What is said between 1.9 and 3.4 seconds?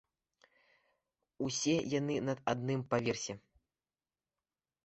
яны на адным паверсе.